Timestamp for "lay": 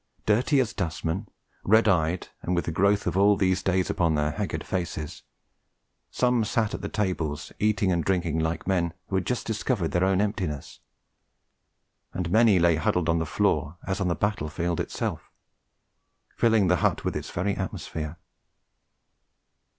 12.57-12.77